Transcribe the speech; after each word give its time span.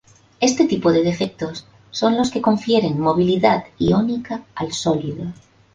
Este 0.39 0.65
tipo 0.65 0.91
de 0.91 1.03
defectos 1.03 1.67
son 1.91 2.17
los 2.17 2.31
que 2.31 2.41
confieren 2.41 2.99
movilidad 2.99 3.65
iónica 3.77 4.43
al 4.55 4.71
sólido. 4.73 5.25